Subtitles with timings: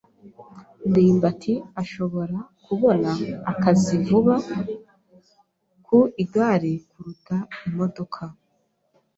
[0.89, 3.09] ndimbati ashobora kubona
[3.51, 4.35] akazi vuba
[5.85, 8.23] ku igare kuruta imodoka.